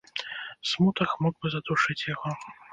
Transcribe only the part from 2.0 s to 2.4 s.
яго.